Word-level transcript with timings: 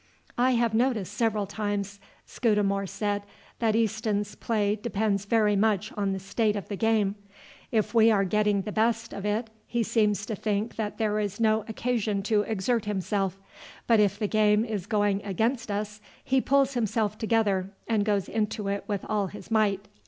"I 0.39 0.53
have 0.53 0.73
noticed 0.73 1.13
several 1.13 1.45
times," 1.45 1.99
Scudamore 2.25 2.87
said, 2.87 3.21
"that 3.59 3.75
Easton's 3.75 4.33
play 4.33 4.75
depends 4.75 5.25
very 5.25 5.55
much 5.55 5.91
on 5.91 6.11
the 6.11 6.17
state 6.17 6.55
of 6.55 6.69
the 6.69 6.75
game: 6.75 7.13
if 7.71 7.93
we 7.93 8.09
are 8.09 8.23
getting 8.25 8.63
the 8.63 8.71
best 8.71 9.13
of 9.13 9.27
it 9.27 9.51
he 9.67 9.83
seems 9.83 10.25
to 10.25 10.35
think 10.35 10.75
that 10.75 10.97
there 10.97 11.19
is 11.19 11.39
no 11.39 11.63
occasion 11.67 12.23
to 12.23 12.41
exert 12.41 12.85
himself, 12.85 13.37
but 13.85 13.99
if 13.99 14.17
the 14.17 14.25
game 14.27 14.65
is 14.65 14.87
going 14.87 15.21
against 15.23 15.69
us 15.69 16.01
he 16.23 16.41
pulls 16.41 16.73
himself 16.73 17.19
together 17.19 17.69
and 17.87 18.03
goes 18.03 18.27
into 18.27 18.69
it 18.69 18.83
with 18.87 19.05
all 19.07 19.27
his 19.27 19.51
might." 19.51 19.87